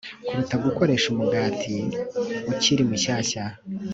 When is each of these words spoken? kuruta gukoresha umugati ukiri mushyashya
kuruta 0.25 0.55
gukoresha 0.65 1.05
umugati 1.13 1.75
ukiri 2.51 2.83
mushyashya 2.89 3.43